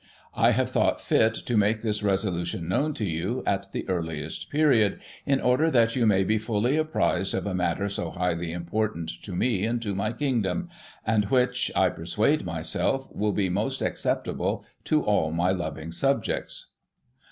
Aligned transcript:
"I 0.33 0.49
have 0.53 0.71
thought 0.71 0.99
fit 0.99 1.31
to 1.35 1.55
make 1.55 1.83
this 1.83 2.01
resolution 2.01 2.67
known 2.67 2.95
to 2.95 3.05
you, 3.07 3.43
at 3.45 3.71
the 3.71 3.87
earliest 3.87 4.49
period, 4.49 4.99
in 5.27 5.39
order 5.39 5.69
that 5.69 5.95
you 5.95 6.07
may 6.07 6.23
be 6.23 6.39
fully 6.39 6.75
apprised 6.75 7.35
of 7.35 7.45
a 7.45 7.53
matter 7.53 7.87
so 7.87 8.09
highly 8.09 8.51
important 8.51 9.11
to 9.21 9.35
me 9.35 9.63
and 9.63 9.79
to 9.83 9.93
my 9.93 10.11
Kingdom, 10.11 10.69
and 11.05 11.25
which, 11.25 11.71
I 11.75 11.89
persuade 11.89 12.43
myself, 12.43 13.13
will 13.15 13.31
be 13.33 13.47
most 13.47 13.83
acceptable 13.83 14.65
to 14.85 15.03
all 15.03 15.29
my 15.31 15.51
loving 15.51 15.91
subjects." 15.91 16.71